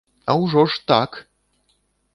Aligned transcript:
А 0.33 0.37
ўжо 0.45 0.63
ж, 0.71 0.81
так! 0.93 1.11